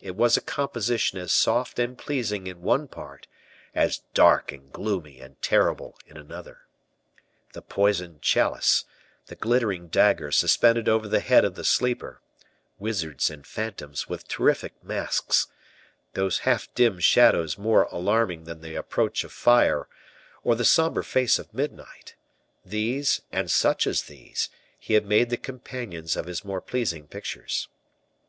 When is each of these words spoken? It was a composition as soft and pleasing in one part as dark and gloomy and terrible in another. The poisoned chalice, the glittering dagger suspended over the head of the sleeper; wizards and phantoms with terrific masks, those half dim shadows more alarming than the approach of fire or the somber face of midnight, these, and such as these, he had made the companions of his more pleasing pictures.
It 0.00 0.16
was 0.16 0.36
a 0.36 0.40
composition 0.40 1.20
as 1.20 1.30
soft 1.30 1.78
and 1.78 1.96
pleasing 1.96 2.48
in 2.48 2.62
one 2.62 2.88
part 2.88 3.28
as 3.76 4.02
dark 4.12 4.50
and 4.50 4.72
gloomy 4.72 5.20
and 5.20 5.40
terrible 5.40 5.96
in 6.04 6.16
another. 6.16 6.62
The 7.52 7.62
poisoned 7.62 8.20
chalice, 8.20 8.86
the 9.26 9.36
glittering 9.36 9.86
dagger 9.86 10.32
suspended 10.32 10.88
over 10.88 11.06
the 11.06 11.20
head 11.20 11.44
of 11.44 11.54
the 11.54 11.62
sleeper; 11.62 12.20
wizards 12.80 13.30
and 13.30 13.46
phantoms 13.46 14.08
with 14.08 14.26
terrific 14.26 14.82
masks, 14.82 15.46
those 16.14 16.38
half 16.40 16.66
dim 16.74 16.98
shadows 16.98 17.56
more 17.56 17.84
alarming 17.84 18.46
than 18.46 18.62
the 18.62 18.74
approach 18.74 19.22
of 19.22 19.30
fire 19.32 19.86
or 20.42 20.56
the 20.56 20.64
somber 20.64 21.04
face 21.04 21.38
of 21.38 21.54
midnight, 21.54 22.16
these, 22.64 23.20
and 23.30 23.48
such 23.48 23.86
as 23.86 24.02
these, 24.02 24.48
he 24.76 24.94
had 24.94 25.06
made 25.06 25.30
the 25.30 25.36
companions 25.36 26.16
of 26.16 26.26
his 26.26 26.44
more 26.44 26.60
pleasing 26.60 27.06
pictures. 27.06 27.68